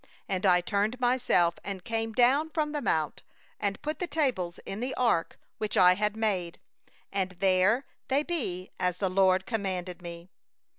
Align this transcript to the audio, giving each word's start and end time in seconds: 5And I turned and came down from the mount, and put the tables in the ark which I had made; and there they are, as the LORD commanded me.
5And 0.27 0.47
I 0.47 0.61
turned 0.61 0.95
and 1.63 1.83
came 1.83 2.11
down 2.13 2.49
from 2.49 2.71
the 2.71 2.81
mount, 2.81 3.21
and 3.59 3.79
put 3.83 3.99
the 3.99 4.07
tables 4.07 4.57
in 4.65 4.79
the 4.79 4.95
ark 4.95 5.37
which 5.59 5.77
I 5.77 5.93
had 5.93 6.17
made; 6.17 6.59
and 7.13 7.33
there 7.33 7.85
they 8.07 8.21
are, 8.23 8.71
as 8.83 8.97
the 8.97 9.11
LORD 9.11 9.45
commanded 9.45 10.01
me. 10.01 10.31